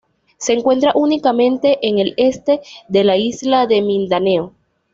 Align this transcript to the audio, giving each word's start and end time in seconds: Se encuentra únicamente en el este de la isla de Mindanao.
Se 0.37 0.53
encuentra 0.53 0.93
únicamente 0.95 1.77
en 1.87 1.99
el 1.99 2.15
este 2.17 2.61
de 2.87 3.03
la 3.03 3.17
isla 3.17 3.67
de 3.67 3.83
Mindanao. 3.83 4.53